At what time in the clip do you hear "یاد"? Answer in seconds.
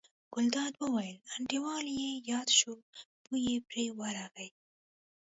2.31-2.47